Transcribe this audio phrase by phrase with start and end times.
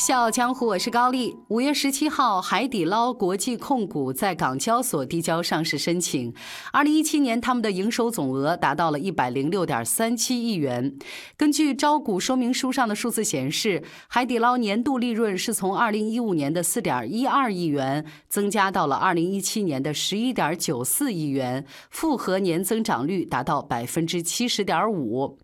[0.00, 1.36] 笑傲江湖，我是高丽。
[1.48, 6.32] 五月十七号，海底捞国际控股在港交所递交上市申请。
[6.72, 10.96] 二零一七年，他们的营收总额达到了一百零六点三七亿元。
[11.36, 25.38] 根据招股说明书上的数字显示，海底捞年度利润是从二零一五年的四点一二亿元增加到了二零一七年的十一点九四亿元，复合年增长率达到百分之七十点五。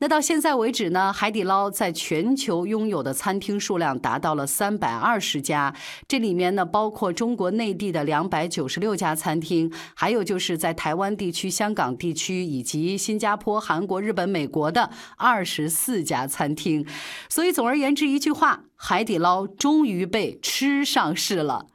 [0.00, 5.74] 那到现在为止呢，海底捞在全球拥有的餐厅数量达到了三百二十家，
[6.06, 16.86] 这里面呢包括中国内地的两百九十六家餐厅，还有就是在台湾地区、香港地区以及新加坡、韩国、日本、美国的二十四家餐厅。
[17.28, 21.66] 所以总而言之一句话，海底捞终于被吃上市了。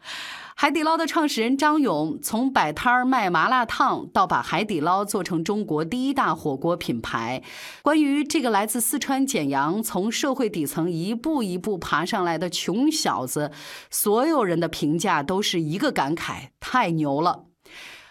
[0.60, 7.44] 海底捞的创始人张勇从摆摊儿卖麻辣烫，到把海底捞做成中国第一大火锅品牌。
[7.84, 13.52] 关于这个来自四川简阳、从社会底层一步一步爬上来的穷小子，
[13.92, 17.44] 所有人的评价都是一个感慨：太牛了。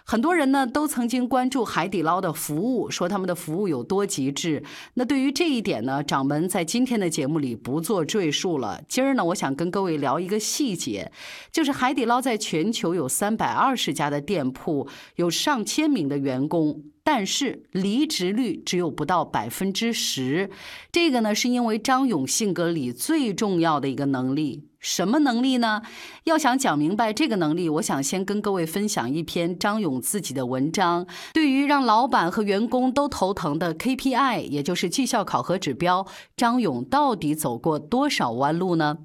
[0.09, 4.63] 很多人呢都曾经关注海底捞的服务，说他们的服务有多极致。
[4.95, 8.81] 那对于这一点呢，掌门在今天的节目里不做赘述了。
[8.89, 11.11] 今儿呢，我想跟各位聊一个细节，
[11.51, 16.85] 就是海底捞在全球有三百二十家的店铺，有上千名的员工。
[17.03, 20.51] 但是离职率只有不到百分之十，
[20.91, 25.83] 这个呢是因为张勇性格里最重要的一个能力，什么能力呢？
[26.23, 31.05] 要想讲明白这个能力，我想先跟各位分享一篇张勇自己的文章。
[31.35, 36.07] 对于让老板和员工都头疼的 KPI，也就是绩效考核指标，
[36.37, 38.99] 张勇到底走过多少弯路呢？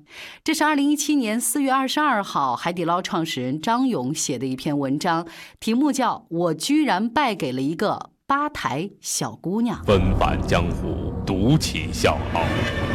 [0.44, 5.28] 这是二零一七年四月二十二号，海底捞创始人张勇写的一篇文章，
[5.60, 7.94] 题目叫《我居然败给了一个》。
[8.32, 12.40] 吧台小姑娘，纷返江湖，独起笑傲。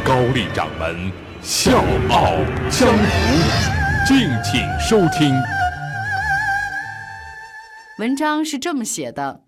[0.03, 1.11] 高丽掌门
[1.43, 1.77] 笑
[2.09, 2.31] 傲
[2.71, 5.31] 江湖，敬请收听。
[7.99, 9.43] 文章是这么写的：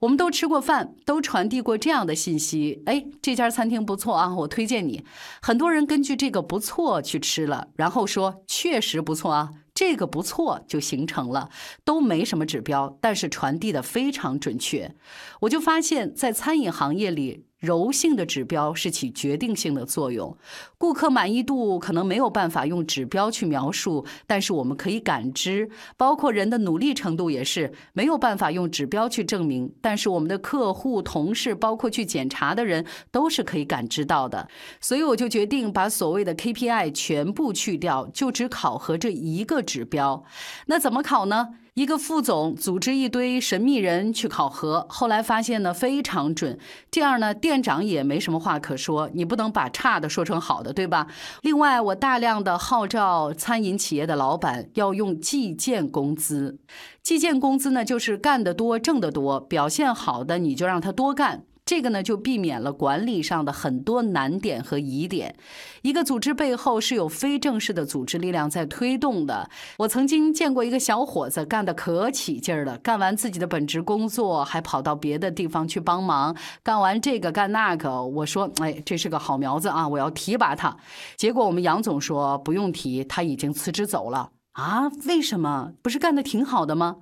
[0.00, 2.82] 我们都吃过饭，都传递过这样的信息。
[2.86, 5.04] 哎，这家餐厅不错啊，我推荐你。
[5.42, 9.50] 很多人根据这个不错去吃了，然后说确实不错啊。
[9.74, 11.50] 这个不错，就形成了，
[11.84, 14.94] 都没什么指标，但是传递的非常准确。
[15.40, 17.44] 我就发现，在餐饮行业里。
[17.64, 20.36] 柔性的指标是起决定性的作用，
[20.76, 34.46] 顾客满意度可能没有办法用指标去描述，但是我们可以感知，包括人的努力程度也是没有办法用指标去证明，但是我们的客户、同事，包括去检查的人都是可以感知到的。
[34.78, 40.22] 所以我就决定把所谓的 KPI 全部去掉，就只考核这一个指标。
[40.66, 41.48] 那怎么考呢？
[41.74, 46.56] 一个副总组织一堆神秘人去考核，后来发现呢非常准。
[46.88, 51.08] 这样呢，店长也没什么话可说，你不能把差的说成好的，对吧？
[51.42, 56.60] 另外，我大量的号召餐饮企业的老板要用计件工资。
[57.02, 61.42] 计件工资呢，就是干得多挣得多，表现好的你就让他多干。
[61.66, 65.34] 这个呢，就避免了管理上的很多难点和疑点。
[65.80, 69.48] 一个组织背后是有非正式的组织力量在推动的。
[69.78, 78.04] 我曾经见过一个小伙子干得可起劲儿了，干完自己的本职工作，还跑到别的地方去帮忙，干完这个干那个。
[78.04, 80.76] 我说，哎，这是个好苗子啊，我要提拔他。
[81.16, 84.88] 结果我们杨总说不用提，他已经辞职走了啊？
[85.06, 85.72] 为什么？
[85.80, 86.96] 不是干得挺好的吗？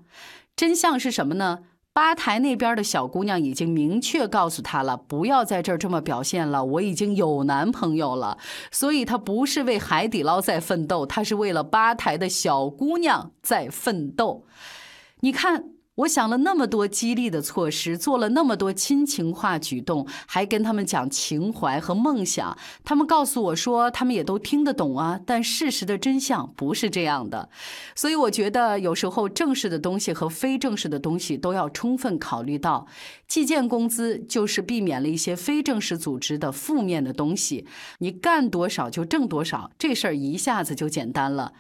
[0.55, 1.61] 真相是什么呢？
[1.93, 6.65] 吧台那边的小姑娘已经明确告诉他了，不要在这儿这么表现了。
[6.65, 8.39] 我已经有男朋友了，
[8.71, 14.47] 所以他不是为海底捞在奋斗，他是为了吧台的小姑娘在奋斗。
[15.21, 15.65] 你看。
[15.97, 22.57] 我想了那么多激励的措施，做了那么多亲情化举动，还跟他们讲情怀和梦想。
[22.83, 25.21] 他们告诉我说，他们也都听得懂啊。
[25.27, 27.51] 但事实的真相不是这样的，
[27.95, 32.87] 所以我觉得有时候正式的东西和非正式的东西都要充分考虑到。
[33.29, 37.67] 计件工资就是避免了一些非正式组织的负面的东西。
[37.99, 41.53] 你干多少就挣多少，这事儿一下子就简单了。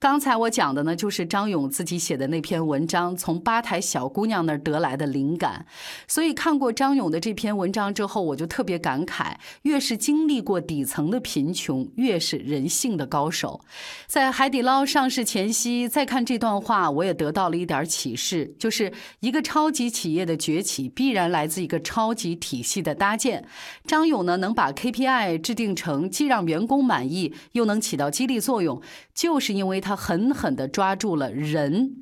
[0.00, 3.71] 刚才我讲的呢，就是张勇自己写的那篇文章，从吧台。
[3.72, 5.64] 台小姑娘那儿得来的灵感。
[6.06, 13.62] 所以看过张勇的这篇文章之后，我就特别感慨：越是经历过底层的贫穷，越是人性的高手。
[14.06, 23.46] 在海底捞上市前夕，再看这段话，我也得到了一点启示，就是一个超级企业的崛起，必然来自一个超级体系的搭建。
[23.86, 28.82] 张勇呢，能把 KPI 制定成既让员工满意，又能起到激励作用，
[29.14, 32.01] 就是因为他狠狠地抓住了“人”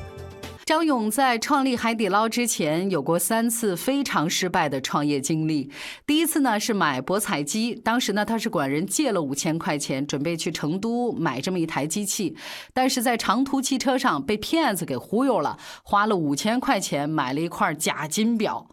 [0.63, 5.71] 张勇在创立海底捞之前，有过三次非常失败的创业经历。
[6.05, 12.35] 第一次呢是买博彩机，当时呢他是管人借了五千块钱，准备去成都买这么一台机器，
[12.73, 18.69] 但是在长途汽车上被骗子给忽悠了，花了五千块钱买了一块假金表。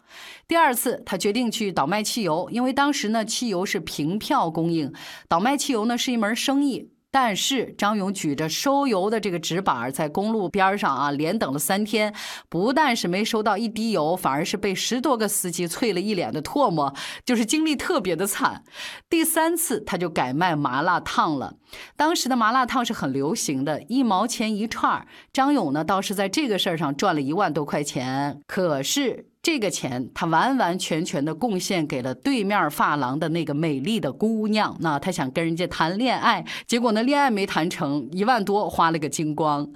[0.47, 4.93] 第二次他决定去倒卖汽油，因为当时呢汽油是凭票供应，
[5.27, 6.91] 倒卖汽油呢是一门生意。
[7.11, 12.13] 但是张勇举着收油的这个纸板，在公路边上啊，连等了三天，
[12.49, 16.93] 不但是没收到一滴油，反而是被十多个司机啐了一脸的唾沫，
[17.25, 18.63] 就是经历特别的惨。
[19.09, 21.55] 第三次他就改卖麻辣烫了，
[21.95, 29.25] 当时的麻辣烫是很流行的，一毛钱一串张勇呢倒是在这个事儿上赚了一万多块钱，可是。
[29.51, 34.77] 这个钱他完完全全的贡献给了对面发廊的那个美丽的姑娘。
[34.79, 39.67] 那他想跟人家谈恋爱，结果呢恋爱没谈成，一万多花了个精光。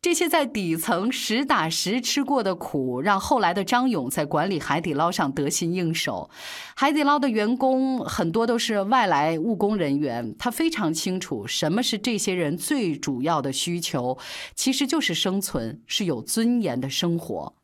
[0.00, 6.30] 这些在底层实打实吃过的苦，让后来的张勇在管理海底捞上得心应手。
[6.76, 14.16] 海底捞的员工很多都是外来务工人员，他非常清楚什么是这些人最主要的需求，
[14.54, 17.56] 其实就是生存，是有尊严的生活。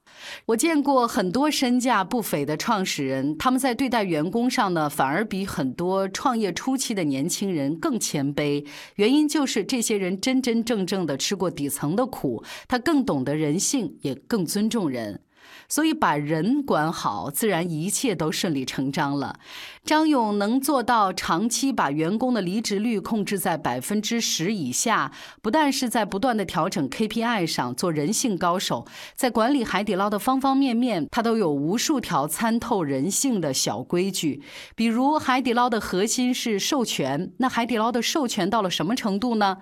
[0.46, 8.66] 我见过很多身价不菲的创始人，他们在对待员工上呢，反而比很多创业初期的年轻人更谦卑。
[8.96, 15.20] 原因就是这些人真真正正的吃过底层的苦，他更懂得人性，也更尊重人。
[15.68, 19.38] 所以把人管好，自然一切都顺理成章了。
[19.84, 25.10] 张勇能做到长期把员工的离职率控制在百分之十以下，
[25.40, 34.42] 不但是在不断的调整 KPI 上做人性高手，在管理海底捞的方方面面，他都有无数条参透人性的小规矩。
[34.76, 39.58] 比如海底捞的核心是授权，那海底捞的授权到了什么程度呢？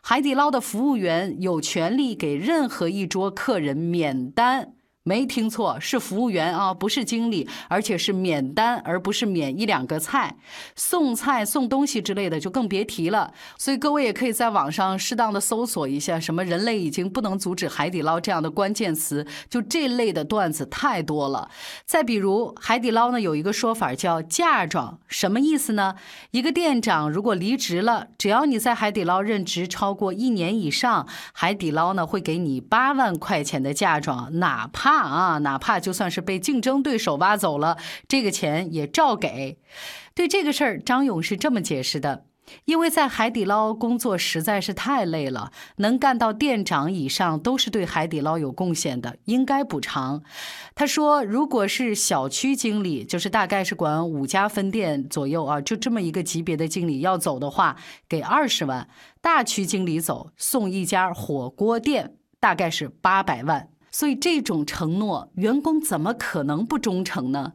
[0.00, 4.72] 海底捞的服务员有权利给任何一桌客人免单。
[5.08, 10.36] 没听错，是服务员啊，不是经理，而且是免单，而不是免一两个菜，
[10.76, 13.32] 送菜送东西之类的就更别提了。
[13.56, 21.48] 所以各位也可以在网上适当的搜索一下，什么“人类已经不能阻止海底捞”这样的关键词，就这类的段子太多了。
[21.86, 25.94] 再比如，海底捞呢有一个说法叫“嫁妆”，什么意思呢？
[26.32, 34.97] 一个店长如果离职了，只要你在海底捞任职超过一年以上，海底捞呢会给你八万块钱的嫁妆，哪怕。
[35.00, 39.58] 啊，哪怕就算是被竞争对手挖走了，这个钱也照给。
[40.14, 42.24] 对这个事儿，张勇是这么解释的：
[42.64, 50.22] 因为在海底捞工作实在是太累了，能干到店长以上都是对海底捞有贡献的，应该补偿。
[50.74, 57.76] 他说，如果是小区经理，就是大概是管五家分店左右啊，就这么一个级别的经理要走的话，
[58.08, 58.88] 给二十万；
[59.20, 63.68] 大区经理走，送一家火锅店，大概是八百万。
[63.90, 67.52] 所以这种承诺，员工怎么可能不忠诚呢？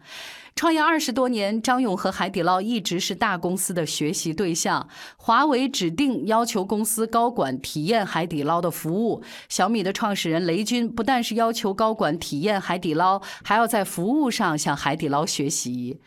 [0.55, 4.87] 创业二十多年，张勇和海底捞一直是大公司的学习对象。
[5.17, 15.99] 华为指定要求公司高管体验海底捞的服务，小米的创始人雷军不但是要求高管体验海底捞，还要在服务上向海底捞学习。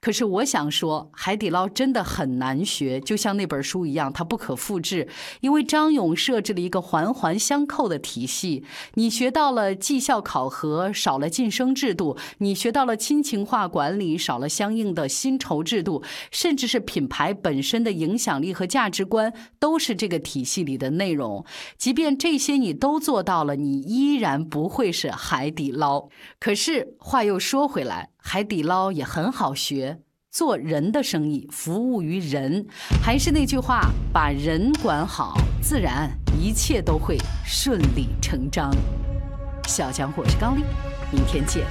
[0.00, 5.08] 可是我想说，海底捞真的很难学，就像那本书一样，它不可复制。
[5.40, 8.64] 因为张勇设置了一个环环相扣的体系，
[8.94, 21.44] 你学到了绩效考核，少了晋升制度；你学到了亲情化管理，少了相应的薪酬制度，甚至是品牌本身的影响力和价值观，都是这个体系里的内容。
[21.76, 26.08] 即便这些你都做到了，你依然不会是海底捞。
[26.38, 28.10] 可是话又说回来。
[28.18, 32.66] 海底捞也很好学，做人的生意，服务于人。
[33.02, 38.70] 还是那句话，把人管好，自然一切都会顺理成章。
[39.66, 40.62] 小强，我是高丽，
[41.12, 41.64] 明天见。